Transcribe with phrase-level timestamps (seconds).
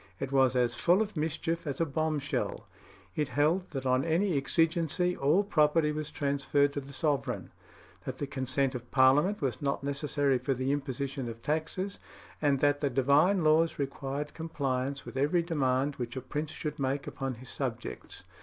[0.19, 2.65] It was as full of mischief as a bomb shell.
[3.15, 7.51] It held that on any exigency all property was transferred to the sovereign;
[8.05, 11.99] that the consent of Parliament was not necessary for the imposition of taxes;
[12.41, 17.05] and that the divine laws required compliance with every demand which a prince should make
[17.05, 18.23] upon his subjects.